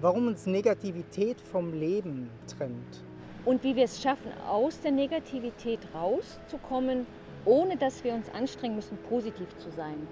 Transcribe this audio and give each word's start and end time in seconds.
warum 0.00 0.28
uns 0.28 0.46
Negativität 0.46 1.40
vom 1.40 1.72
Leben 1.72 2.30
trennt. 2.46 3.04
Und 3.44 3.62
wie 3.64 3.76
wir 3.76 3.84
es 3.84 4.00
schaffen, 4.00 4.32
aus 4.48 4.80
der 4.80 4.92
Negativität 4.92 5.80
rauszukommen, 5.94 7.06
ohne 7.44 7.76
dass 7.76 8.04
wir 8.04 8.14
uns 8.14 8.28
anstrengen 8.34 8.76
müssen, 8.76 8.98
positiv 9.08 9.48
zu 9.58 9.70
sein. 9.70 10.06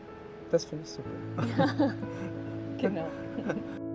Das 0.50 0.64
finde 0.64 0.84
ich 0.84 0.90
super. 0.90 1.94
genau. 2.78 3.06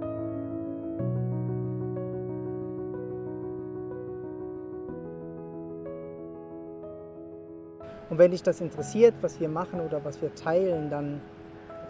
Und 8.09 8.19
wenn 8.19 8.29
dich 8.29 8.43
das 8.43 8.61
interessiert, 8.61 9.15
was 9.21 9.39
wir 9.39 9.49
machen 9.49 9.79
oder 9.79 10.05
was 10.05 10.21
wir 10.21 10.35
teilen, 10.35 10.91
dann 10.91 11.19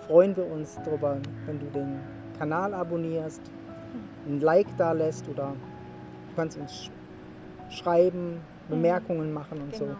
freuen 0.07 0.33
wir 0.37 0.45
uns 0.49 0.79
darüber, 0.85 1.17
wenn 1.45 1.59
du 1.59 1.65
den 1.65 1.99
Kanal 2.37 2.73
abonnierst, 2.73 3.41
ein 4.27 4.39
Like 4.39 4.67
da 4.77 4.91
lässt 4.91 5.27
oder 5.27 5.53
du 6.29 6.35
kannst 6.35 6.57
uns 6.57 6.89
schreiben, 7.69 8.41
Bemerkungen 8.69 9.33
machen 9.33 9.61
und 9.61 9.71
Genau. 9.73 9.91
so. 9.91 9.97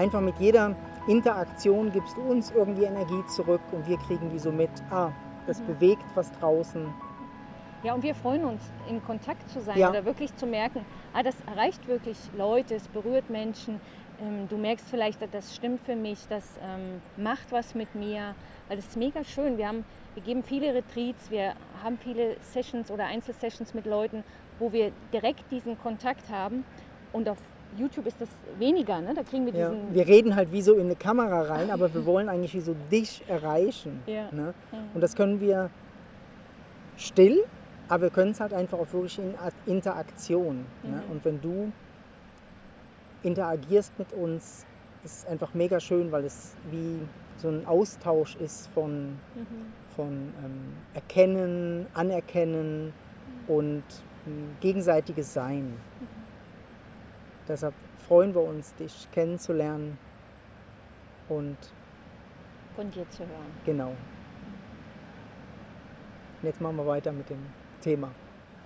Einfach 0.00 0.20
mit 0.20 0.38
jeder 0.38 0.74
Interaktion 1.08 1.90
gibst 1.92 2.16
du 2.16 2.20
uns 2.22 2.50
irgendwie 2.52 2.84
Energie 2.84 3.24
zurück 3.26 3.60
und 3.72 3.86
wir 3.88 3.96
kriegen 3.98 4.30
die 4.30 4.38
so 4.38 4.52
mit, 4.52 4.70
ah, 4.90 5.10
das 5.46 5.60
bewegt 5.62 6.04
was 6.14 6.30
draußen. 6.32 6.86
Ja, 7.82 7.94
und 7.94 8.02
wir 8.02 8.14
freuen 8.14 8.44
uns, 8.44 8.60
in 8.88 9.02
Kontakt 9.04 9.48
zu 9.50 9.60
sein 9.60 9.78
Ja. 9.78 9.90
oder 9.90 10.04
wirklich 10.04 10.34
zu 10.36 10.46
merken, 10.46 10.84
ah, 11.14 11.22
das 11.22 11.36
erreicht 11.46 11.86
wirklich 11.88 12.18
Leute, 12.36 12.74
es 12.74 12.88
berührt 12.88 13.30
Menschen. 13.30 13.80
Ähm, 14.20 14.48
du 14.48 14.56
merkst 14.56 14.86
vielleicht, 14.88 15.20
das 15.32 15.54
stimmt 15.54 15.80
für 15.82 15.96
mich, 15.96 16.18
das 16.28 16.44
ähm, 16.62 17.00
macht 17.16 17.52
was 17.52 17.74
mit 17.74 17.94
mir, 17.94 18.34
weil 18.68 18.76
das 18.76 18.86
ist 18.86 18.96
mega 18.96 19.22
schön. 19.24 19.58
Wir, 19.58 19.68
haben, 19.68 19.84
wir 20.14 20.22
geben 20.22 20.42
viele 20.42 20.74
Retreats, 20.74 21.30
wir 21.30 21.54
haben 21.82 21.98
viele 21.98 22.36
Sessions 22.40 22.90
oder 22.90 23.06
Einzelsessions 23.06 23.74
mit 23.74 23.86
Leuten, 23.86 24.24
wo 24.58 24.72
wir 24.72 24.92
direkt 25.12 25.50
diesen 25.50 25.78
Kontakt 25.78 26.28
haben. 26.30 26.64
Und 27.12 27.28
auf 27.28 27.38
YouTube 27.76 28.06
ist 28.06 28.20
das 28.20 28.28
weniger, 28.58 29.00
ne? 29.00 29.14
da 29.14 29.22
kriegen 29.22 29.46
wir 29.46 29.54
Ja, 29.54 29.70
diesen... 29.70 29.94
wir 29.94 30.06
reden 30.06 30.34
halt 30.34 30.52
wie 30.52 30.62
so 30.62 30.74
in 30.74 30.86
eine 30.86 30.96
Kamera 30.96 31.42
rein, 31.42 31.70
aber 31.70 31.92
wir 31.92 32.04
wollen 32.06 32.28
eigentlich 32.28 32.54
wie 32.54 32.60
so 32.60 32.74
dich 32.90 33.22
erreichen. 33.28 34.02
Ja. 34.06 34.28
Ne? 34.32 34.54
Ja. 34.72 34.78
Und 34.94 35.00
das 35.00 35.14
können 35.14 35.40
wir 35.40 35.70
still, 36.96 37.44
aber 37.88 38.04
wir 38.04 38.10
können 38.10 38.32
es 38.32 38.40
halt 38.40 38.52
einfach 38.52 38.78
auch 38.78 38.92
wirklich 38.92 39.18
in 39.18 39.34
Interaktion. 39.66 40.64
Ne? 40.82 41.02
Mhm. 41.06 41.12
Und 41.12 41.24
wenn 41.24 41.40
du 41.40 41.72
interagierst 43.22 43.98
mit 43.98 44.12
uns, 44.12 44.66
ist 45.04 45.26
einfach 45.28 45.54
mega 45.54 45.80
schön, 45.80 46.10
weil 46.12 46.24
es 46.24 46.54
wie 46.70 46.98
so 47.36 47.48
ein 47.48 47.66
Austausch 47.66 48.36
ist 48.36 48.68
von, 48.68 49.10
Mhm. 49.34 49.46
von 49.94 50.06
ähm, 50.44 50.72
Erkennen, 50.94 51.86
Anerkennen 51.94 52.92
und 53.46 53.84
ähm, 54.26 54.56
gegenseitiges 54.60 55.32
Sein. 55.32 55.74
Deshalb 57.46 57.74
freuen 58.06 58.34
wir 58.34 58.42
uns, 58.42 58.74
dich 58.74 59.08
kennenzulernen 59.12 59.98
und 61.28 61.56
Von 62.76 62.90
dir 62.90 63.08
zu 63.10 63.20
hören. 63.20 63.52
Genau. 63.64 63.88
Und 63.88 63.96
jetzt 66.46 66.60
machen 66.60 66.76
wir 66.76 66.86
weiter 66.86 67.12
mit 67.12 67.28
dem 67.30 67.44
Thema. 67.80 68.10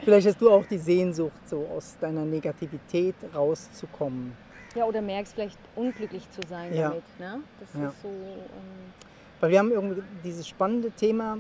Vielleicht 0.05 0.27
hast 0.27 0.41
du 0.41 0.51
auch 0.51 0.67
die 0.67 0.79
Sehnsucht, 0.79 1.49
so 1.49 1.65
aus 1.77 1.97
deiner 2.01 2.25
Negativität 2.25 3.15
rauszukommen. 3.35 4.33
Ja, 4.75 4.85
oder 4.85 5.01
merkst 5.01 5.35
vielleicht 5.35 5.59
unglücklich 5.77 6.29
zu 6.31 6.41
sein 6.49 6.75
Ja. 6.75 6.89
damit. 6.91 7.05
Ne? 7.19 7.41
Das 7.61 7.81
Ja. 7.81 7.89
ist 7.89 8.03
so... 8.03 8.09
Ähm, 8.09 8.93
Weil 9.41 9.51
wir 9.51 9.59
haben 9.59 9.71
irgendwie 9.71 10.03
dieses 10.25 10.49
spannende 10.49 10.91
Thema 10.91 11.39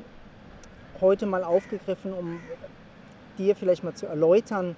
heute 1.00 1.26
mal 1.26 1.42
aufgegriffen, 1.42 2.12
um 2.12 2.40
dir 3.38 3.56
vielleicht 3.56 3.82
mal 3.82 3.94
zu 3.94 4.06
erläutern, 4.06 4.76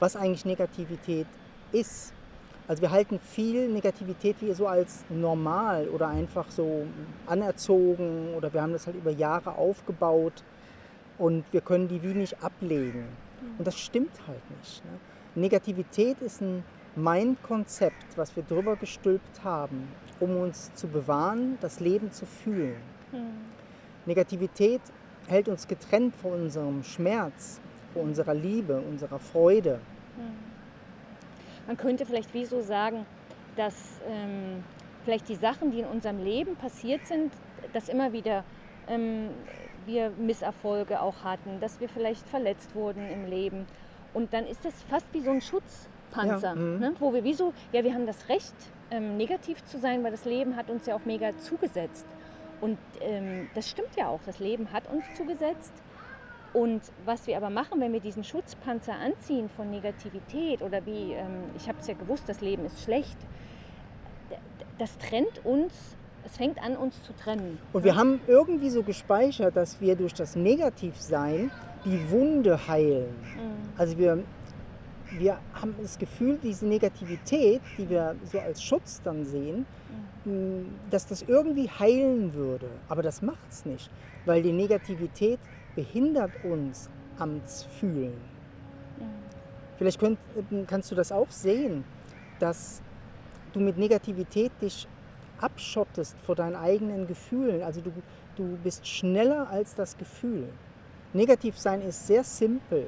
was 0.00 0.16
eigentlich 0.16 0.44
Negativität 0.44 1.26
ist. 1.72 2.12
Also 2.66 2.82
wir 2.82 2.90
halten 2.90 3.18
viel 3.18 3.68
Negativität 3.68 4.36
wie 4.40 4.52
so 4.52 4.66
als 4.66 5.04
normal 5.10 5.88
oder 5.88 6.08
einfach 6.08 6.50
so 6.50 6.86
anerzogen 7.26 8.34
oder 8.36 8.52
wir 8.52 8.62
haben 8.62 8.72
das 8.72 8.86
halt 8.86 8.96
über 8.96 9.10
Jahre 9.10 9.56
aufgebaut 9.56 10.44
und 11.18 11.44
wir 11.52 11.60
können 11.60 11.88
die 11.88 12.02
wie 12.02 12.14
nicht 12.14 12.42
ablegen. 12.42 13.04
Und 13.58 13.66
das 13.66 13.78
stimmt 13.78 14.12
halt 14.26 14.58
nicht. 14.58 14.84
Ne? 14.84 14.90
Negativität 15.34 16.20
ist 16.20 16.40
ein 16.40 16.64
Mind-Konzept, 16.96 18.16
was 18.16 18.34
wir 18.34 18.42
drüber 18.42 18.76
gestülpt 18.76 19.44
haben, 19.44 19.88
um 20.20 20.36
uns 20.36 20.72
zu 20.74 20.88
bewahren, 20.88 21.58
das 21.60 21.80
Leben 21.80 22.10
zu 22.10 22.26
fühlen. 22.26 22.80
Negativität 24.06 24.80
hält 25.28 25.48
uns 25.48 25.68
getrennt 25.68 26.16
von 26.16 26.32
unserem 26.32 26.82
Schmerz, 26.82 27.60
von 27.92 28.02
unserer 28.02 28.34
Liebe, 28.34 28.80
unserer 28.80 29.18
Freude. 29.18 29.80
Man 31.66 31.76
könnte 31.76 32.06
vielleicht 32.06 32.32
wie 32.34 32.44
so 32.44 32.62
sagen, 32.62 33.04
dass 33.56 34.00
ähm, 34.08 34.64
vielleicht 35.04 35.28
die 35.28 35.34
Sachen, 35.34 35.70
die 35.70 35.80
in 35.80 35.86
unserem 35.86 36.22
Leben 36.22 36.56
passiert 36.56 37.06
sind, 37.06 37.32
dass 37.72 37.88
immer 37.88 38.12
wieder 38.12 38.44
ähm, 38.88 39.28
wir 39.88 40.10
Misserfolge 40.10 41.00
auch 41.02 41.24
hatten, 41.24 41.58
dass 41.60 41.80
wir 41.80 41.88
vielleicht 41.88 42.24
verletzt 42.28 42.74
wurden 42.76 43.10
im 43.10 43.26
Leben. 43.26 43.66
Und 44.14 44.32
dann 44.32 44.46
ist 44.46 44.64
das 44.64 44.80
fast 44.84 45.06
wie 45.12 45.20
so 45.20 45.30
ein 45.30 45.40
Schutzpanzer, 45.40 46.50
Ja, 46.50 46.54
mhm. 46.54 46.78
ne? 46.78 46.94
wo 47.00 47.12
wir 47.12 47.24
wie 47.24 47.34
so, 47.34 47.52
ja, 47.72 47.82
wir 47.82 47.92
haben 47.92 48.06
das 48.06 48.28
Recht, 48.28 48.54
ähm, 48.90 49.16
negativ 49.16 49.64
zu 49.64 49.78
sein, 49.78 50.04
weil 50.04 50.12
das 50.12 50.24
Leben 50.24 50.54
hat 50.54 50.70
uns 50.70 50.86
ja 50.86 50.94
auch 50.94 51.04
mega 51.04 51.36
zugesetzt. 51.38 52.06
Und 52.60 52.78
ähm, 53.00 53.48
das 53.54 53.68
stimmt 53.68 53.96
ja 53.96 54.08
auch, 54.08 54.20
das 54.24 54.38
Leben 54.38 54.72
hat 54.72 54.90
uns 54.90 55.04
zugesetzt. 55.16 55.72
Und 56.52 56.80
was 57.04 57.26
wir 57.26 57.36
aber 57.36 57.50
machen, 57.50 57.80
wenn 57.80 57.92
wir 57.92 58.00
diesen 58.00 58.24
Schutzpanzer 58.24 58.94
anziehen 58.94 59.48
von 59.50 59.70
Negativität 59.70 60.62
oder 60.62 60.84
wie, 60.86 61.12
ähm, 61.12 61.44
ich 61.56 61.68
habe 61.68 61.78
es 61.80 61.86
ja 61.86 61.94
gewusst, 61.94 62.28
das 62.28 62.40
Leben 62.40 62.64
ist 62.64 62.82
schlecht, 62.82 63.18
das 64.78 64.96
trennt 64.98 65.44
uns, 65.44 65.96
es 66.30 66.36
fängt 66.36 66.62
an, 66.62 66.76
uns 66.76 67.02
zu 67.02 67.12
trennen. 67.14 67.58
Und 67.72 67.84
wir 67.84 67.96
haben 67.96 68.20
irgendwie 68.26 68.70
so 68.70 68.82
gespeichert, 68.82 69.56
dass 69.56 69.80
wir 69.80 69.96
durch 69.96 70.14
das 70.14 70.36
Negativsein 70.36 71.50
die 71.84 72.10
Wunde 72.10 72.68
heilen. 72.68 73.14
Also 73.76 73.96
wir, 73.98 74.22
wir 75.16 75.38
haben 75.54 75.74
das 75.80 75.98
Gefühl, 75.98 76.38
diese 76.42 76.66
Negativität, 76.66 77.60
die 77.76 77.88
wir 77.88 78.14
so 78.24 78.38
als 78.38 78.62
Schutz 78.62 79.00
dann 79.02 79.24
sehen, 79.24 79.66
mh, 80.24 80.64
dass 80.90 81.06
das 81.06 81.22
irgendwie 81.22 81.68
heilen 81.68 82.34
würde. 82.34 82.68
Aber 82.88 83.02
das 83.02 83.22
macht 83.22 83.50
es 83.50 83.64
nicht, 83.64 83.90
weil 84.26 84.42
die 84.42 84.52
Negativität 84.52 85.38
behindert 85.74 86.32
uns 86.44 86.90
am 87.18 87.40
Fühlen. 87.80 88.14
Vielleicht 89.78 90.00
könnt, 90.00 90.18
kannst 90.66 90.90
du 90.90 90.94
das 90.96 91.12
auch 91.12 91.30
sehen, 91.30 91.84
dass 92.40 92.82
du 93.52 93.60
mit 93.60 93.78
Negativität 93.78 94.50
dich 94.60 94.88
abschottest 95.40 96.16
vor 96.24 96.34
deinen 96.34 96.56
eigenen 96.56 97.06
Gefühlen. 97.06 97.62
Also 97.62 97.80
du, 97.80 97.92
du 98.36 98.56
bist 98.62 98.86
schneller 98.86 99.48
als 99.50 99.74
das 99.74 99.96
Gefühl. 99.96 100.48
Negativ 101.12 101.58
sein 101.58 101.82
ist 101.82 102.06
sehr 102.06 102.24
simpel. 102.24 102.86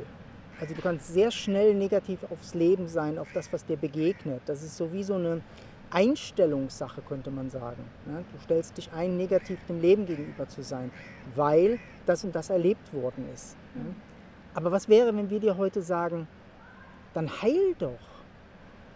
Also 0.60 0.74
du 0.74 0.82
kannst 0.82 1.12
sehr 1.12 1.30
schnell 1.30 1.74
negativ 1.74 2.18
aufs 2.30 2.54
Leben 2.54 2.86
sein, 2.86 3.18
auf 3.18 3.28
das, 3.32 3.50
was 3.52 3.64
dir 3.64 3.76
begegnet. 3.76 4.42
Das 4.44 4.62
ist 4.62 4.76
so 4.76 4.92
wie 4.92 5.02
so 5.02 5.14
eine 5.14 5.40
Einstellungssache, 5.90 7.00
könnte 7.02 7.30
man 7.30 7.48
sagen. 7.50 7.82
Ja, 8.06 8.18
du 8.18 8.44
stellst 8.44 8.76
dich 8.76 8.92
ein, 8.92 9.16
negativ 9.16 9.58
dem 9.68 9.80
Leben 9.80 10.06
gegenüber 10.06 10.46
zu 10.48 10.62
sein, 10.62 10.90
weil 11.34 11.78
das 12.06 12.24
und 12.24 12.34
das 12.34 12.50
erlebt 12.50 12.92
worden 12.92 13.24
ist. 13.34 13.56
Ja. 13.74 13.82
Aber 14.54 14.70
was 14.70 14.88
wäre, 14.88 15.16
wenn 15.16 15.30
wir 15.30 15.40
dir 15.40 15.56
heute 15.56 15.80
sagen, 15.80 16.28
dann 17.14 17.30
heil 17.42 17.74
doch, 17.78 17.98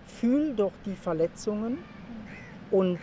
fühl 0.06 0.54
doch 0.54 0.72
die 0.84 0.94
Verletzungen 0.94 1.78
und 2.70 2.98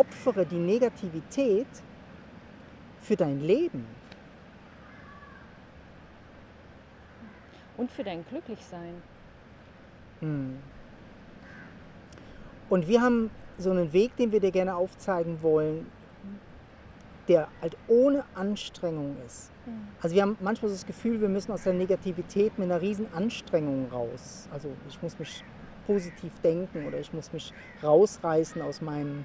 opfere 0.00 0.46
die 0.46 0.58
Negativität 0.58 1.68
für 3.00 3.16
dein 3.16 3.40
Leben. 3.40 3.86
Und 7.76 7.90
für 7.90 8.04
dein 8.04 8.24
Glücklichsein. 8.26 8.94
Hm. 10.20 10.58
Und 12.68 12.88
wir 12.88 13.02
haben 13.02 13.30
so 13.58 13.70
einen 13.70 13.92
Weg, 13.92 14.16
den 14.16 14.32
wir 14.32 14.40
dir 14.40 14.50
gerne 14.50 14.74
aufzeigen 14.74 15.42
wollen, 15.42 15.86
der 17.28 17.48
halt 17.60 17.76
ohne 17.88 18.24
Anstrengung 18.34 19.16
ist. 19.26 19.50
Also 20.00 20.14
wir 20.16 20.22
haben 20.22 20.36
manchmal 20.40 20.70
so 20.70 20.74
das 20.74 20.86
Gefühl, 20.86 21.20
wir 21.20 21.28
müssen 21.28 21.52
aus 21.52 21.64
der 21.64 21.74
Negativität 21.74 22.58
mit 22.58 22.70
einer 22.70 22.80
riesen 22.80 23.12
Anstrengung 23.12 23.88
raus. 23.90 24.48
Also 24.50 24.70
ich 24.88 25.00
muss 25.02 25.18
mich 25.18 25.44
positiv 25.86 26.32
denken 26.42 26.86
oder 26.86 26.98
ich 26.98 27.12
muss 27.12 27.32
mich 27.32 27.52
rausreißen 27.82 28.62
aus 28.62 28.80
meinem 28.80 29.24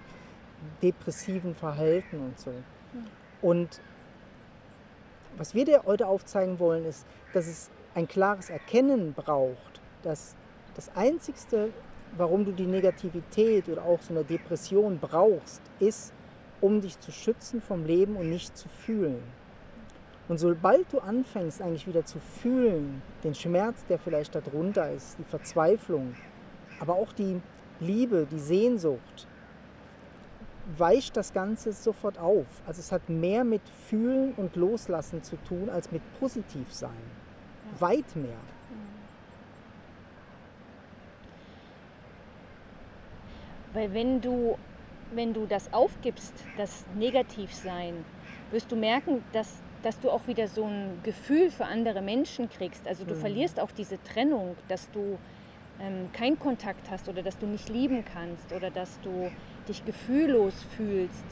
depressiven 0.82 1.56
Verhalten 1.56 2.20
und 2.20 2.40
so. 2.40 2.52
Und 3.42 3.82
was 5.38 5.54
wir 5.54 5.66
dir 5.66 5.84
heute 5.86 6.08
aufzeigen 6.08 6.60
wollen, 6.60 6.86
ist, 6.86 7.06
dass 7.34 7.48
es 7.48 7.70
ein 7.94 8.08
klares 8.08 8.50
Erkennen 8.50 9.14
braucht, 9.14 9.82
dass 10.04 10.36
das 10.76 10.96
Einzigste, 10.96 11.70
warum 12.18 12.46
du 12.46 12.52
die 12.52 12.66
Negativität 12.66 13.68
oder 13.70 13.84
auch 13.84 14.02
so 14.02 14.14
eine 14.14 14.24
Depression 14.24 15.00
brauchst, 15.00 15.62
ist, 15.80 16.14
um 16.62 16.82
dich 16.82 17.00
zu 17.00 17.12
schützen 17.12 17.62
vom 17.62 17.86
Leben 17.86 18.16
und 18.16 18.30
nicht 18.30 18.58
zu 18.58 18.70
fühlen. 18.70 19.22
Und 20.28 20.40
sobald 20.40 20.92
du 20.92 21.00
anfängst, 21.00 21.62
eigentlich 21.62 21.86
wieder 21.86 22.06
zu 22.06 22.20
fühlen, 22.20 23.02
den 23.24 23.36
Schmerz, 23.36 23.86
der 23.86 24.00
vielleicht 24.00 24.34
darunter 24.34 24.92
ist, 24.92 25.20
die 25.20 25.24
Verzweiflung, 25.24 26.16
aber 26.80 26.96
auch 26.96 27.14
die 27.14 27.42
Liebe, 27.80 28.26
die 28.30 28.40
Sehnsucht, 28.40 29.28
weicht 30.78 31.16
das 31.16 31.34
Ganze 31.34 31.74
sofort 31.74 32.18
auf. 32.18 32.46
Also 32.66 32.80
es 32.80 32.92
hat 32.92 33.10
mehr 33.10 33.44
mit 33.44 33.62
Fühlen 33.88 34.34
und 34.34 34.56
Loslassen 34.56 35.24
zu 35.24 35.38
tun 35.38 35.70
als 35.70 35.92
mit 35.92 36.02
Positivsein. 36.20 36.90
Ja. 36.92 37.82
Weit 37.82 38.16
mehr. 38.16 38.38
Weil 43.74 43.94
wenn 43.94 44.22
du, 44.22 44.58
wenn 45.14 45.34
du 45.34 45.46
das 45.46 45.72
aufgibst, 45.74 46.34
das 46.58 46.86
Negativsein, 46.96 48.06
wirst 48.52 48.72
du 48.72 48.78
merken, 48.78 49.22
dass, 49.34 49.62
dass 49.84 50.00
du 50.00 50.10
auch 50.10 50.28
wieder 50.28 50.48
so 50.48 50.64
ein 50.64 51.02
Gefühl 51.04 51.52
für 51.52 51.66
andere 51.66 52.02
Menschen 52.02 52.50
kriegst. 52.50 52.88
Also 52.88 53.04
du 53.04 53.16
mhm. 53.16 53.20
verlierst 53.20 53.60
auch 53.60 53.72
diese 53.72 54.02
Trennung, 54.04 54.56
dass 54.70 54.90
du 54.92 55.20
ähm, 55.82 56.10
keinen 56.14 56.40
Kontakt 56.40 56.90
hast 56.90 57.10
oder 57.10 57.22
dass 57.22 57.38
du 57.38 57.46
nicht 57.46 57.70
lieben 57.70 58.04
kannst 58.14 58.54
oder 58.54 58.70
dass 58.70 59.00
du 59.02 59.30
dich 59.68 59.84
gefühllos 59.86 60.54
fühlst 60.76 61.26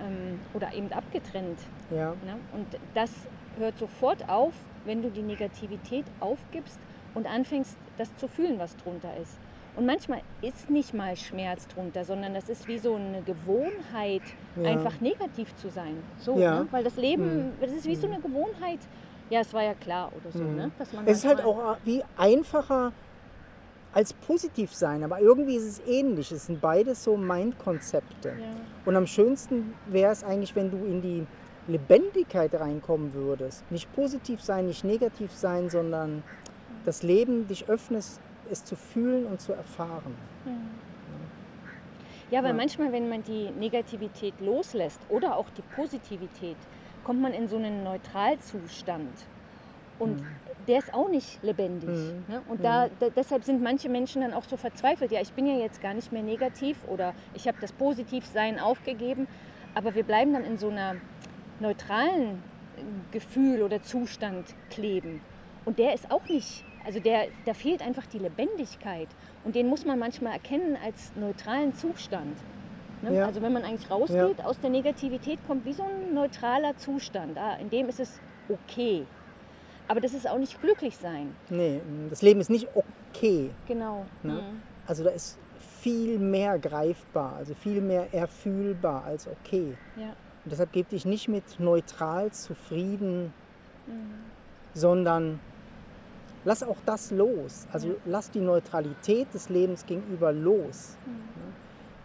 ähm, 0.00 0.40
oder 0.54 0.72
eben 0.72 0.92
abgetrennt. 0.92 1.58
Ja. 1.90 2.10
Ne? 2.10 2.36
Und 2.52 2.66
das 2.94 3.10
hört 3.58 3.78
sofort 3.78 4.28
auf, 4.28 4.54
wenn 4.84 5.02
du 5.02 5.10
die 5.10 5.22
Negativität 5.22 6.04
aufgibst 6.20 6.78
und 7.14 7.26
anfängst, 7.26 7.76
das 7.98 8.14
zu 8.16 8.28
fühlen, 8.28 8.58
was 8.58 8.76
drunter 8.76 9.16
ist. 9.20 9.38
Und 9.76 9.84
manchmal 9.84 10.22
ist 10.40 10.70
nicht 10.70 10.94
mal 10.94 11.16
Schmerz 11.16 11.68
drunter, 11.68 12.04
sondern 12.04 12.32
das 12.32 12.48
ist 12.48 12.66
wie 12.66 12.78
so 12.78 12.94
eine 12.94 13.20
Gewohnheit, 13.22 14.22
ja. 14.56 14.70
einfach 14.70 15.00
negativ 15.02 15.54
zu 15.56 15.68
sein. 15.68 16.02
So, 16.18 16.38
ja. 16.38 16.60
ne? 16.60 16.68
Weil 16.70 16.82
das 16.82 16.96
Leben, 16.96 17.48
mhm. 17.48 17.52
das 17.60 17.72
ist 17.72 17.86
wie 17.86 17.94
so 17.94 18.06
eine 18.06 18.18
Gewohnheit. 18.20 18.78
Ja, 19.28 19.40
es 19.40 19.52
war 19.52 19.62
ja 19.62 19.74
klar 19.74 20.10
oder 20.18 20.32
so. 20.32 20.42
Mhm. 20.42 20.56
Ne? 20.56 20.70
Es 21.04 21.18
ist 21.18 21.26
halt 21.26 21.44
auch 21.44 21.76
wie 21.84 22.02
einfacher 22.16 22.92
als 23.96 24.12
positiv 24.12 24.74
sein, 24.74 25.02
aber 25.02 25.20
irgendwie 25.20 25.56
ist 25.56 25.64
es 25.64 25.80
ähnlich. 25.86 26.30
Es 26.30 26.46
sind 26.46 26.60
beides 26.60 27.02
so 27.02 27.16
Mind-Konzepte. 27.16 28.28
Ja. 28.28 28.34
Und 28.84 28.94
am 28.94 29.06
schönsten 29.06 29.72
wäre 29.86 30.12
es 30.12 30.22
eigentlich, 30.22 30.54
wenn 30.54 30.70
du 30.70 30.76
in 30.84 31.00
die 31.00 31.26
Lebendigkeit 31.66 32.54
reinkommen 32.54 33.14
würdest. 33.14 33.64
Nicht 33.72 33.90
positiv 33.94 34.42
sein, 34.42 34.66
nicht 34.66 34.84
negativ 34.84 35.32
sein, 35.32 35.70
sondern 35.70 36.22
das 36.84 37.02
Leben 37.02 37.48
dich 37.48 37.70
öffnest 37.70 38.20
es 38.50 38.62
zu 38.66 38.76
fühlen 38.76 39.24
und 39.24 39.40
zu 39.40 39.54
erfahren. 39.54 40.14
Mhm. 40.44 40.68
Ja, 42.30 42.42
weil 42.42 42.50
ja. 42.50 42.56
manchmal, 42.56 42.92
wenn 42.92 43.08
man 43.08 43.22
die 43.22 43.48
Negativität 43.58 44.34
loslässt 44.42 45.00
oder 45.08 45.36
auch 45.36 45.46
die 45.56 45.62
Positivität, 45.74 46.58
kommt 47.02 47.22
man 47.22 47.32
in 47.32 47.48
so 47.48 47.56
einen 47.56 47.82
Neutralzustand. 47.82 49.14
Und 49.98 50.20
mhm. 50.20 50.26
Der 50.66 50.78
ist 50.78 50.92
auch 50.92 51.08
nicht 51.08 51.42
lebendig. 51.42 51.88
Mhm. 51.88 52.24
Ne? 52.28 52.42
Und 52.48 52.64
da, 52.64 52.86
mhm. 52.86 52.90
da, 53.00 53.08
deshalb 53.10 53.44
sind 53.44 53.62
manche 53.62 53.88
Menschen 53.88 54.22
dann 54.22 54.32
auch 54.32 54.44
so 54.44 54.56
verzweifelt. 54.56 55.12
Ja, 55.12 55.20
ich 55.20 55.32
bin 55.32 55.46
ja 55.46 55.54
jetzt 55.54 55.80
gar 55.80 55.94
nicht 55.94 56.12
mehr 56.12 56.22
negativ 56.22 56.76
oder 56.88 57.14
ich 57.34 57.46
habe 57.46 57.58
das 57.60 57.72
Positivsein 57.72 58.58
aufgegeben. 58.58 59.28
Aber 59.74 59.94
wir 59.94 60.04
bleiben 60.04 60.32
dann 60.32 60.44
in 60.44 60.58
so 60.58 60.68
einer 60.68 60.96
neutralen 61.60 62.42
Gefühl 63.10 63.62
oder 63.62 63.82
Zustand 63.82 64.54
kleben. 64.70 65.20
Und 65.64 65.78
der 65.78 65.94
ist 65.94 66.10
auch 66.10 66.24
nicht 66.28 66.64
also 66.86 67.00
der, 67.00 67.26
da 67.44 67.52
fehlt 67.52 67.82
einfach 67.82 68.06
die 68.06 68.20
Lebendigkeit. 68.20 69.08
Und 69.44 69.56
den 69.56 69.66
muss 69.66 69.84
man 69.84 69.98
manchmal 69.98 70.34
erkennen 70.34 70.78
als 70.82 71.12
neutralen 71.16 71.74
Zustand. 71.74 72.38
Ne? 73.02 73.16
Ja. 73.16 73.26
Also 73.26 73.42
wenn 73.42 73.52
man 73.52 73.64
eigentlich 73.64 73.90
rausgeht 73.90 74.38
ja. 74.38 74.44
aus 74.44 74.60
der 74.60 74.70
Negativität, 74.70 75.40
kommt 75.48 75.64
wie 75.64 75.72
so 75.72 75.82
ein 75.82 76.14
neutraler 76.14 76.76
Zustand. 76.76 77.36
Ah, 77.38 77.56
in 77.60 77.70
dem 77.70 77.88
ist 77.88 77.98
es 77.98 78.20
okay. 78.48 79.04
Aber 79.88 80.00
das 80.00 80.14
ist 80.14 80.28
auch 80.28 80.38
nicht 80.38 80.60
glücklich 80.60 80.96
sein. 80.96 81.34
Nee, 81.48 81.80
das 82.10 82.22
Leben 82.22 82.40
ist 82.40 82.50
nicht 82.50 82.68
okay. 82.74 83.50
Genau. 83.68 84.04
Ne? 84.22 84.32
Mhm. 84.32 84.62
Also 84.86 85.04
da 85.04 85.10
ist 85.10 85.38
viel 85.80 86.18
mehr 86.18 86.58
greifbar, 86.58 87.34
also 87.36 87.54
viel 87.54 87.80
mehr 87.80 88.12
erfühlbar 88.12 89.04
als 89.04 89.28
okay. 89.28 89.76
Ja. 89.96 90.08
Und 90.44 90.52
deshalb 90.52 90.72
gebe 90.72 90.88
dich 90.88 91.04
nicht 91.04 91.28
mit 91.28 91.60
neutral 91.60 92.32
zufrieden, 92.32 93.32
mhm. 93.86 94.14
sondern 94.74 95.40
lass 96.44 96.62
auch 96.62 96.78
das 96.84 97.10
los. 97.10 97.66
Also 97.72 97.88
ja. 97.88 97.94
lass 98.06 98.30
die 98.30 98.40
Neutralität 98.40 99.32
des 99.34 99.48
Lebens 99.48 99.86
gegenüber 99.86 100.32
los. 100.32 100.96
Mhm. 101.06 101.36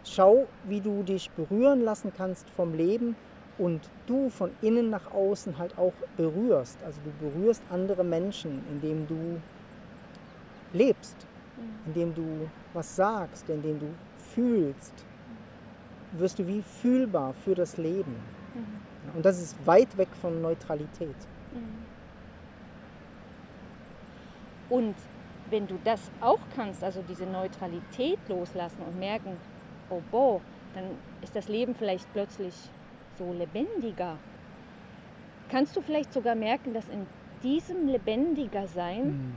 Schau, 0.03 0.47
wie 0.63 0.81
du 0.81 1.03
dich 1.03 1.29
berühren 1.31 1.83
lassen 1.83 2.11
kannst 2.15 2.49
vom 2.51 2.73
Leben 2.73 3.15
und 3.57 3.81
du 4.07 4.29
von 4.29 4.51
innen 4.61 4.89
nach 4.89 5.11
außen 5.11 5.57
halt 5.57 5.77
auch 5.77 5.93
berührst. 6.17 6.77
Also 6.83 6.99
du 7.03 7.11
berührst 7.29 7.61
andere 7.69 8.03
Menschen, 8.03 8.63
indem 8.69 9.07
du 9.07 9.39
lebst, 10.73 11.15
mhm. 11.57 11.87
indem 11.87 12.15
du 12.15 12.49
was 12.73 12.95
sagst, 12.95 13.49
indem 13.49 13.79
du 13.79 13.87
fühlst. 14.33 14.93
Wirst 16.13 16.39
du 16.39 16.47
wie 16.47 16.61
fühlbar 16.61 17.33
für 17.33 17.55
das 17.55 17.77
Leben. 17.77 18.15
Mhm. 18.53 19.15
Und 19.15 19.25
das 19.25 19.41
ist 19.41 19.55
weit 19.65 19.97
weg 19.97 20.09
von 20.21 20.41
Neutralität. 20.41 21.15
Mhm. 21.53 21.91
Und 24.69 24.95
wenn 25.49 25.67
du 25.67 25.77
das 25.83 26.09
auch 26.21 26.39
kannst, 26.55 26.83
also 26.83 27.03
diese 27.07 27.25
Neutralität 27.25 28.19
loslassen 28.29 28.81
und 28.87 28.97
merken, 28.97 29.35
oh 29.89 30.01
boah, 30.09 30.39
dann 30.73 30.85
ist 31.21 31.35
das 31.35 31.49
Leben 31.49 31.75
vielleicht 31.75 32.11
plötzlich 32.13 32.53
so 33.17 33.33
lebendiger. 33.33 34.17
Kannst 35.49 35.75
du 35.75 35.81
vielleicht 35.81 36.13
sogar 36.13 36.35
merken, 36.35 36.73
dass 36.73 36.87
in 36.89 37.05
diesem 37.43 37.87
lebendiger 37.87 38.67
Sein 38.67 39.05
mhm. 39.05 39.33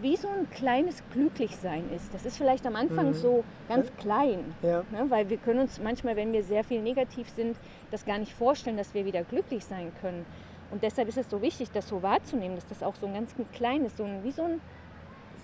wie 0.00 0.16
so 0.16 0.28
ein 0.28 0.50
kleines 0.50 1.02
Glücklichsein 1.12 1.84
ist. 1.94 2.12
Das 2.12 2.24
ist 2.24 2.36
vielleicht 2.36 2.66
am 2.66 2.76
Anfang 2.76 3.08
mhm. 3.08 3.14
so 3.14 3.44
ganz 3.68 3.94
klein, 3.96 4.54
ja. 4.62 4.82
ne? 4.90 5.06
weil 5.08 5.28
wir 5.28 5.36
können 5.36 5.60
uns 5.60 5.80
manchmal, 5.80 6.16
wenn 6.16 6.32
wir 6.32 6.42
sehr 6.42 6.64
viel 6.64 6.82
negativ 6.82 7.28
sind, 7.30 7.56
das 7.90 8.04
gar 8.04 8.18
nicht 8.18 8.32
vorstellen, 8.32 8.76
dass 8.76 8.94
wir 8.94 9.04
wieder 9.04 9.22
glücklich 9.22 9.64
sein 9.64 9.92
können. 10.00 10.26
Und 10.70 10.82
deshalb 10.82 11.08
ist 11.08 11.18
es 11.18 11.30
so 11.30 11.40
wichtig, 11.40 11.70
das 11.72 11.88
so 11.88 12.02
wahrzunehmen, 12.02 12.56
dass 12.56 12.66
das 12.66 12.82
auch 12.82 12.96
so 12.96 13.06
ein 13.06 13.14
ganz 13.14 13.34
kleines, 13.52 13.96
so 13.96 14.04
ein, 14.04 14.24
wie 14.24 14.32
so 14.32 14.42
ein, 14.42 14.60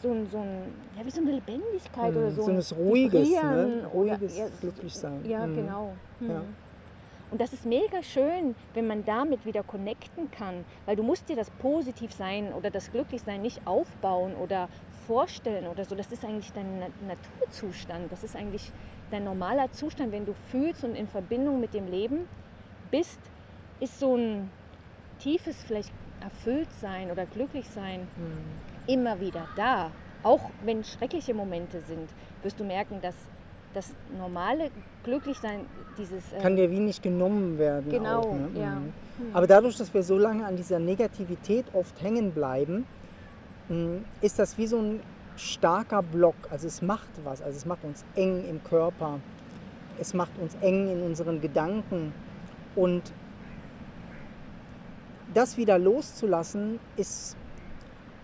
so 0.03 0.11
ein, 0.11 0.27
so 0.27 0.38
ein 0.38 0.62
ja, 0.99 1.06
wie 1.06 1.11
so 1.11 1.21
eine 1.21 1.32
Lebendigkeit 1.32 2.11
mhm. 2.12 2.19
oder 2.19 2.31
so. 2.31 2.43
So 2.43 2.50
ein 2.50 2.85
ruhiges, 2.85 3.31
ne? 3.31 3.88
ruhiges 3.93 4.38
ja, 4.38 4.47
Glücklichsein. 4.61 5.25
Ja, 5.25 5.47
mhm. 5.47 5.55
genau. 5.55 5.93
Ja. 6.21 6.43
Und 7.31 7.41
das 7.41 7.53
ist 7.53 7.65
mega 7.65 8.03
schön, 8.03 8.56
wenn 8.75 8.87
man 8.87 9.05
damit 9.05 9.47
wieder 9.47 9.62
connecten 9.62 10.31
kann, 10.31 10.65
weil 10.87 10.97
du 10.97 11.03
musst 11.03 11.29
dir 11.29 11.37
das 11.37 11.50
Positivsein 11.50 12.53
oder 12.53 12.71
das 12.71 12.91
Glücklichsein 12.91 13.43
nicht 13.43 13.67
aufbauen 13.67 14.35
oder 14.35 14.69
vorstellen 15.06 15.67
oder 15.69 15.84
so. 15.84 15.94
Das 15.94 16.10
ist 16.10 16.25
eigentlich 16.25 16.53
dein 16.53 16.82
Naturzustand. 17.06 18.10
Das 18.10 18.25
ist 18.25 18.34
eigentlich 18.34 18.72
dein 19.10 19.25
normaler 19.25 19.70
Zustand, 19.72 20.13
wenn 20.13 20.27
du 20.27 20.34
fühlst 20.51 20.84
und 20.84 20.94
in 20.94 21.06
Verbindung 21.06 21.60
mit 21.60 21.75
dem 21.75 21.89
Leben 21.89 22.29
bist, 22.91 23.20
ist 23.79 23.99
so 23.99 24.17
ein 24.17 24.51
tiefes 25.19 25.63
vielleicht 25.65 25.93
erfüllt 26.20 26.72
sein 26.81 27.10
oder 27.10 27.27
glücklich 27.27 27.69
sein 27.69 28.01
mhm. 28.17 28.93
immer 28.93 29.20
wieder 29.20 29.49
da. 29.56 29.91
Auch 30.22 30.51
wenn 30.65 30.84
schreckliche 30.84 31.32
Momente 31.32 31.81
sind, 31.81 32.10
wirst 32.43 32.60
du 32.60 32.65
merken, 32.65 33.01
dass 33.01 33.15
das 33.74 33.93
normale 34.19 34.70
Glücklichsein, 35.05 35.67
dieses... 35.96 36.32
Äh 36.32 36.41
Kann 36.41 36.56
dir 36.56 36.70
wie 36.70 36.81
nicht 36.81 37.03
genommen 37.03 37.58
werden. 37.58 37.91
Genau, 37.91 38.20
auch, 38.20 38.34
ne? 38.34 38.48
ja. 38.55 38.74
Mhm. 38.74 38.93
Aber 39.32 39.46
dadurch, 39.46 39.77
dass 39.77 39.93
wir 39.93 40.03
so 40.03 40.19
lange 40.19 40.44
an 40.44 40.56
dieser 40.56 40.79
Negativität 40.79 41.67
oft 41.72 42.00
hängen 42.03 42.32
bleiben, 42.32 42.86
hm, 43.69 44.05
ist 44.20 44.39
das 44.39 44.58
wie 44.58 44.67
so 44.67 44.79
ein 44.79 45.00
starker 45.36 46.03
Block. 46.03 46.34
Also 46.50 46.67
es 46.67 46.82
macht 46.82 47.08
was. 47.24 47.43
Also 47.43 47.56
es 47.56 47.67
macht 47.67 47.84
uns 47.84 48.05
eng 48.15 48.44
im 48.48 48.62
Körper. 48.65 49.20
Es 49.98 50.15
macht 50.15 50.39
uns 50.39 50.56
eng 50.60 50.91
in 50.91 51.03
unseren 51.03 51.41
Gedanken. 51.41 52.12
Und 52.74 53.12
das 55.34 55.56
wieder 55.56 55.79
loszulassen, 55.79 56.81
ist, 56.96 57.36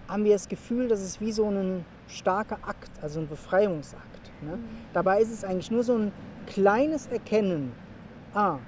haben 0.08 0.24
wir 0.24 0.32
das 0.32 0.48
Gefühl, 0.48 0.88
dass 0.88 1.00
es 1.00 1.20
wie 1.20 1.32
so 1.32 1.48
ein 1.48 1.84
starker 2.08 2.58
Akt, 2.62 2.90
also 3.02 3.20
ein 3.20 3.28
Befreiungsakt. 3.28 4.25
Ne? 4.42 4.56
Mhm. 4.56 4.64
Dabei 4.92 5.20
ist 5.20 5.32
es 5.32 5.44
eigentlich 5.44 5.70
nur 5.70 5.82
so 5.82 5.96
ein 5.96 6.12
kleines 6.46 7.06
Erkennen, 7.06 7.72
ah, 8.34 8.58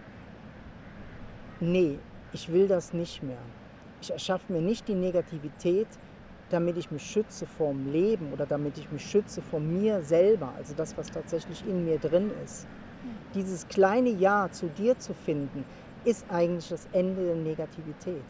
nee, 1.60 1.98
ich 2.32 2.52
will 2.52 2.68
das 2.68 2.92
nicht 2.92 3.22
mehr. 3.22 3.38
Ich 4.00 4.10
erschaffe 4.10 4.52
mir 4.52 4.60
nicht 4.60 4.86
die 4.88 4.94
Negativität, 4.94 5.88
damit 6.50 6.76
ich 6.76 6.90
mich 6.90 7.02
schütze 7.02 7.46
vom 7.46 7.90
Leben 7.92 8.32
oder 8.32 8.46
damit 8.46 8.78
ich 8.78 8.90
mich 8.90 9.04
schütze 9.04 9.42
vor 9.42 9.60
mir 9.60 10.02
selber, 10.02 10.52
also 10.56 10.74
das, 10.74 10.96
was 10.96 11.10
tatsächlich 11.10 11.64
in 11.66 11.84
mir 11.84 11.98
drin 11.98 12.30
ist. 12.44 12.66
Dieses 13.34 13.68
kleine 13.68 14.10
Ja 14.10 14.48
zu 14.50 14.68
dir 14.68 14.98
zu 14.98 15.14
finden, 15.14 15.64
ist 16.04 16.24
eigentlich 16.30 16.68
das 16.68 16.88
Ende 16.92 17.24
der 17.24 17.34
Negativität. 17.34 18.24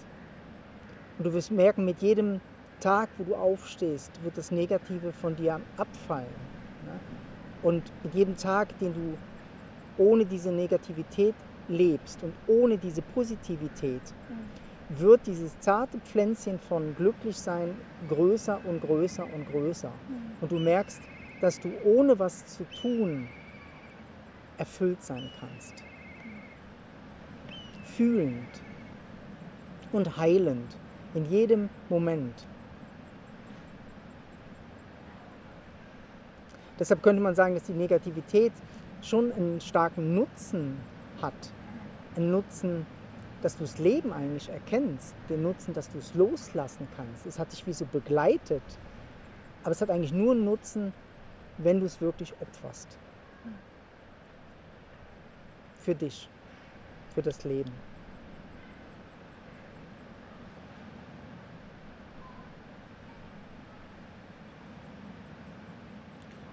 Und 1.19 1.25
du 1.25 1.33
wirst 1.33 1.51
merken, 1.51 1.85
mit 1.85 2.01
jedem 2.01 2.41
Tag, 2.81 3.09
wo 3.19 3.25
du 3.25 3.35
aufstehst, 3.35 4.13
wird 4.23 4.37
das 4.37 4.51
Negative 4.51 5.13
von 5.13 5.37
dir 5.37 5.61
abfallen. 5.77 6.27
Ne? 6.85 6.99
Und 7.63 7.83
mit 8.05 8.15
jedem 8.15 8.37
Tag, 8.37 8.79
den 8.79 8.95
du 8.95 9.19
ohne 10.03 10.25
diese 10.25 10.53
Negativität 10.53 11.35
lebst 11.69 12.23
und 12.23 12.33
ohne 12.47 12.79
diese 12.79 13.03
Positivität, 13.03 14.03
wird 14.89 15.27
dieses 15.27 15.59
zarte 15.61 15.99
Pflänzchen 15.99 16.59
von 16.59 16.95
Glücklichsein 16.95 17.75
größer 18.09 18.61
und 18.65 18.81
größer 18.81 19.25
und 19.35 19.51
größer. 19.51 19.93
Und 20.41 20.51
du 20.51 20.59
merkst, 20.59 21.03
dass 21.41 21.61
du 21.61 21.71
ohne 21.85 22.19
was 22.19 22.47
zu 22.47 22.65
tun 22.81 23.29
erfüllt 24.57 25.03
sein 25.03 25.31
kannst. 25.39 25.85
Fühlend 27.85 28.63
und 29.93 30.17
heilend 30.17 30.77
in 31.15 31.25
jedem 31.27 31.69
Moment. 31.89 32.47
Deshalb 36.79 37.03
könnte 37.03 37.23
man 37.23 37.35
sagen, 37.35 37.55
dass 37.55 37.65
die 37.65 37.73
Negativität 37.73 38.53
schon 39.03 39.33
einen 39.33 39.61
starken 39.61 40.15
Nutzen 40.15 40.79
hat. 41.21 41.53
Einen 42.17 42.31
Nutzen, 42.31 42.87
dass 43.43 43.57
du 43.57 43.65
das 43.65 43.79
Leben 43.79 44.13
eigentlich 44.13 44.49
erkennst. 44.49 45.15
Den 45.29 45.43
Nutzen, 45.43 45.75
dass 45.75 45.91
du 45.91 45.99
es 45.99 46.15
loslassen 46.15 46.87
kannst. 46.97 47.27
Es 47.27 47.39
hat 47.39 47.53
dich 47.53 47.67
wie 47.67 47.73
so 47.73 47.85
begleitet. 47.85 48.63
Aber 49.63 49.73
es 49.73 49.81
hat 49.81 49.91
eigentlich 49.91 50.13
nur 50.13 50.33
einen 50.33 50.45
Nutzen, 50.45 50.93
wenn 51.59 51.81
du 51.81 51.87
es 51.87 52.01
wirklich 52.01 52.33
opferst. 52.41 52.97
Für 55.81 55.95
dich, 55.95 56.29
für 57.15 57.23
das 57.23 57.45
Leben. 57.45 57.73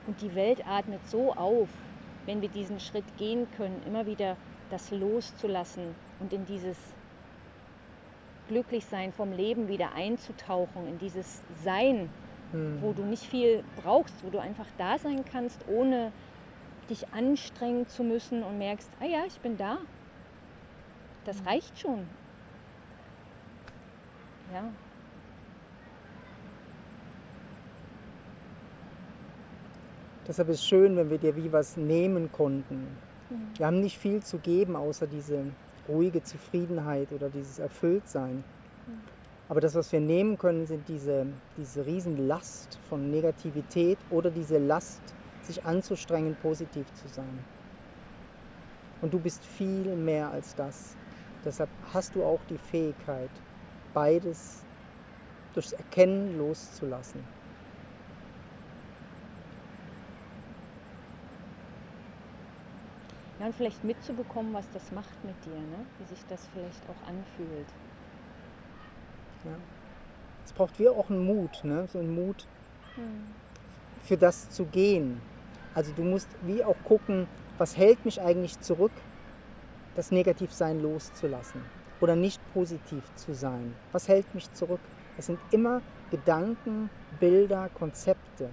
Und 0.07 0.21
die 0.21 0.35
Welt 0.35 0.65
atmet 0.67 1.05
so 1.07 1.33
auf, 1.33 1.69
wenn 2.25 2.41
wir 2.41 2.49
diesen 2.49 2.79
Schritt 2.79 3.05
gehen 3.17 3.47
können, 3.57 3.81
immer 3.85 4.05
wieder 4.05 4.37
das 4.69 4.91
loszulassen 4.91 5.95
und 6.19 6.33
in 6.33 6.45
dieses 6.45 6.77
Glücklichsein 8.47 9.11
vom 9.11 9.31
Leben 9.31 9.67
wieder 9.67 9.93
einzutauchen, 9.95 10.87
in 10.87 10.97
dieses 10.99 11.41
Sein, 11.63 12.09
hm. 12.51 12.79
wo 12.81 12.93
du 12.93 13.03
nicht 13.03 13.23
viel 13.23 13.63
brauchst, 13.81 14.23
wo 14.23 14.29
du 14.29 14.39
einfach 14.39 14.67
da 14.77 14.97
sein 14.97 15.23
kannst, 15.25 15.65
ohne 15.67 16.11
dich 16.89 17.07
anstrengen 17.13 17.87
zu 17.87 18.03
müssen 18.03 18.43
und 18.43 18.57
merkst, 18.57 18.89
ah 18.99 19.05
ja, 19.05 19.25
ich 19.25 19.39
bin 19.39 19.57
da. 19.57 19.79
Das 21.25 21.39
hm. 21.39 21.47
reicht 21.47 21.79
schon. 21.79 22.07
Ja. 24.53 24.69
Deshalb 30.27 30.49
ist 30.49 30.59
es 30.59 30.65
schön, 30.65 30.95
wenn 30.97 31.09
wir 31.09 31.17
dir 31.17 31.35
wie 31.35 31.51
was 31.51 31.77
nehmen 31.77 32.31
konnten. 32.31 32.87
Mhm. 33.29 33.57
Wir 33.57 33.65
haben 33.67 33.79
nicht 33.79 33.97
viel 33.97 34.23
zu 34.23 34.39
geben, 34.39 34.75
außer 34.75 35.07
diese 35.07 35.45
ruhige 35.87 36.23
Zufriedenheit 36.23 37.11
oder 37.11 37.29
dieses 37.29 37.59
Erfülltsein. 37.59 38.37
Mhm. 38.87 39.15
Aber 39.47 39.61
das, 39.61 39.75
was 39.75 39.91
wir 39.91 39.99
nehmen 39.99 40.37
können, 40.37 40.65
sind 40.65 40.87
diese, 40.87 41.27
diese 41.57 41.85
Riesenlast 41.85 42.79
von 42.89 43.11
Negativität 43.11 43.99
oder 44.09 44.31
diese 44.31 44.57
Last, 44.57 45.01
sich 45.43 45.63
anzustrengen, 45.63 46.35
positiv 46.41 46.91
zu 46.93 47.07
sein. 47.07 47.39
Und 49.01 49.13
du 49.13 49.19
bist 49.19 49.45
viel 49.45 49.95
mehr 49.95 50.31
als 50.31 50.55
das. 50.55 50.95
Deshalb 51.43 51.69
hast 51.93 52.15
du 52.15 52.23
auch 52.23 52.39
die 52.49 52.57
Fähigkeit, 52.57 53.29
beides 53.93 54.63
durchs 55.53 55.73
Erkennen 55.73 56.39
loszulassen. 56.39 57.21
Und 63.45 63.53
vielleicht 63.53 63.83
mitzubekommen, 63.83 64.55
was 64.55 64.67
das 64.71 64.91
macht 64.91 65.23
mit 65.23 65.35
dir, 65.45 65.53
ne? 65.53 65.85
wie 65.99 66.05
sich 66.05 66.25
das 66.27 66.47
vielleicht 66.51 66.81
auch 66.89 67.07
anfühlt. 67.07 67.67
Ja. 69.43 69.51
Es 70.43 70.51
braucht 70.51 70.79
wie 70.79 70.89
auch 70.89 71.11
einen 71.11 71.23
Mut, 71.23 71.63
ne? 71.63 71.87
so 71.93 71.99
einen 71.99 72.15
Mut 72.15 72.47
hm. 72.95 73.03
für 74.03 74.17
das 74.17 74.49
zu 74.49 74.65
gehen. 74.65 75.21
Also 75.75 75.91
du 75.93 76.01
musst 76.01 76.27
wie 76.41 76.63
auch 76.63 76.75
gucken, 76.85 77.27
was 77.59 77.77
hält 77.77 78.03
mich 78.03 78.19
eigentlich 78.19 78.59
zurück, 78.61 78.91
das 79.95 80.09
Negativsein 80.09 80.81
loszulassen 80.81 81.61
oder 82.01 82.15
nicht 82.15 82.41
positiv 82.51 83.03
zu 83.13 83.35
sein. 83.35 83.75
Was 83.91 84.07
hält 84.07 84.33
mich 84.33 84.51
zurück? 84.53 84.81
Es 85.19 85.27
sind 85.27 85.39
immer 85.51 85.83
Gedanken, 86.09 86.89
Bilder, 87.19 87.69
Konzepte. 87.75 88.49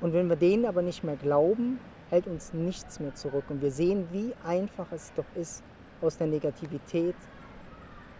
Und 0.00 0.14
wenn 0.14 0.28
wir 0.30 0.36
denen 0.36 0.64
aber 0.64 0.80
nicht 0.80 1.04
mehr 1.04 1.16
glauben, 1.16 1.78
hält 2.14 2.28
uns 2.28 2.52
nichts 2.52 3.00
mehr 3.00 3.14
zurück. 3.14 3.44
Und 3.48 3.60
wir 3.60 3.72
sehen, 3.72 4.06
wie 4.12 4.34
einfach 4.44 4.86
es 4.92 5.12
doch 5.14 5.24
ist, 5.34 5.64
aus 6.00 6.16
der 6.16 6.28
Negativität 6.28 7.16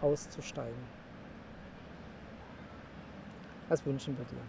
auszusteigen. 0.01 0.75
Was 3.69 3.85
wünschen 3.85 4.17
wir 4.17 4.25
dir? 4.25 4.43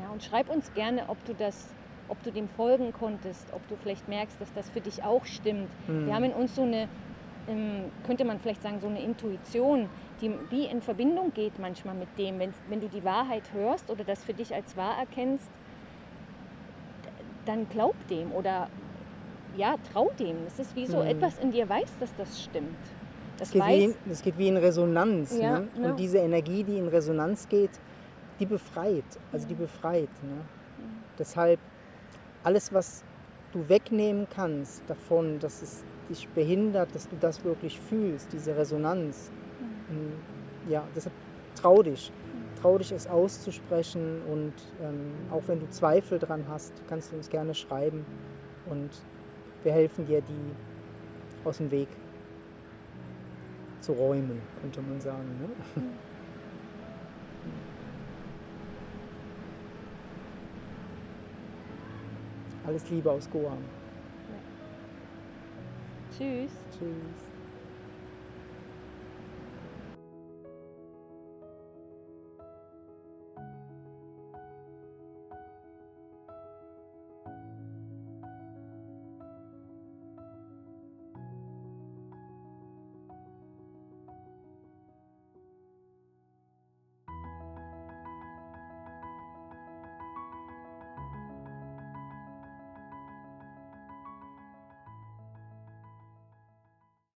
Ja, 0.00 0.10
und 0.10 0.22
schreib 0.22 0.48
uns 0.48 0.72
gerne, 0.74 1.08
ob 1.08 1.22
du 1.24 1.34
das, 1.34 1.74
ob 2.08 2.22
du 2.22 2.30
dem 2.30 2.48
folgen 2.48 2.92
konntest, 2.92 3.52
ob 3.52 3.66
du 3.68 3.76
vielleicht 3.76 4.08
merkst, 4.08 4.40
dass 4.40 4.52
das 4.54 4.70
für 4.70 4.80
dich 4.80 5.02
auch 5.02 5.24
stimmt. 5.24 5.68
Mhm. 5.88 6.06
Wir 6.06 6.14
haben 6.14 6.24
in 6.24 6.32
uns 6.32 6.54
so 6.54 6.62
eine, 6.62 6.88
könnte 8.06 8.24
man 8.24 8.38
vielleicht 8.40 8.62
sagen, 8.62 8.80
so 8.80 8.88
eine 8.88 9.02
Intuition, 9.02 9.88
die 10.20 10.32
wie 10.50 10.66
in 10.66 10.82
Verbindung 10.82 11.32
geht 11.32 11.58
manchmal 11.58 11.94
mit 11.94 12.08
dem, 12.18 12.38
wenn, 12.38 12.52
wenn 12.68 12.80
du 12.80 12.88
die 12.88 13.04
Wahrheit 13.04 13.52
hörst 13.52 13.90
oder 13.90 14.04
das 14.04 14.22
für 14.24 14.34
dich 14.34 14.54
als 14.54 14.76
wahr 14.76 14.96
erkennst, 14.98 15.50
dann 17.46 17.68
glaub 17.68 17.94
dem 18.08 18.32
oder 18.32 18.68
ja, 19.56 19.76
trau 19.92 20.10
dem. 20.18 20.36
Es 20.46 20.58
ist 20.58 20.76
wie 20.76 20.86
so 20.86 20.98
mhm. 20.98 21.08
etwas 21.08 21.38
in 21.38 21.50
dir 21.50 21.68
weiß, 21.68 21.90
dass 21.98 22.14
das 22.16 22.42
stimmt. 22.42 22.76
Das 23.38 23.48
es, 23.48 23.52
geht 23.52 23.62
weiß, 23.62 23.82
in, 23.82 23.94
es 24.10 24.22
geht 24.22 24.38
wie 24.38 24.48
in 24.48 24.56
Resonanz. 24.56 25.38
Ja, 25.38 25.60
ne? 25.60 25.68
Und 25.76 25.82
ja. 25.82 25.92
diese 25.92 26.18
Energie, 26.18 26.62
die 26.62 26.78
in 26.78 26.88
Resonanz 26.88 27.48
geht, 27.48 27.80
die 28.38 28.46
befreit. 28.46 29.04
Also 29.32 29.48
die 29.48 29.54
befreit. 29.54 30.10
Ne? 30.22 30.40
Deshalb 31.18 31.58
alles, 32.44 32.72
was 32.72 33.04
du 33.52 33.68
wegnehmen 33.68 34.26
kannst 34.34 34.82
davon, 34.88 35.38
dass 35.38 35.62
es 35.62 35.84
dich 36.10 36.28
behindert, 36.28 36.94
dass 36.94 37.08
du 37.08 37.16
das 37.18 37.42
wirklich 37.44 37.80
fühlst, 37.80 38.32
diese 38.32 38.56
Resonanz, 38.56 39.30
ja, 40.68 40.84
deshalb 40.94 41.14
trau 41.54 41.82
dich. 41.82 42.12
Trau 42.60 42.76
dich, 42.76 42.92
es 42.92 43.06
auszusprechen 43.06 44.20
und 44.30 44.52
ähm, 44.82 45.12
auch 45.30 45.42
wenn 45.46 45.60
du 45.60 45.70
Zweifel 45.70 46.18
dran 46.18 46.44
hast, 46.46 46.74
kannst 46.88 47.10
du 47.10 47.16
uns 47.16 47.30
gerne 47.30 47.54
schreiben 47.54 48.04
und 48.66 48.90
wir 49.62 49.72
helfen 49.72 50.04
dir, 50.04 50.20
die 50.20 51.46
aus 51.46 51.56
dem 51.56 51.70
Weg 51.70 51.88
zu 53.80 53.92
räumen, 53.92 54.42
könnte 54.60 54.82
man 54.82 55.00
sagen. 55.00 55.24
Ne? 55.40 55.82
Alles 62.66 62.90
Liebe 62.90 63.10
aus 63.10 63.30
Goa. 63.30 63.56
Tschüss. 66.20 66.52
Tschüss. 66.70 67.29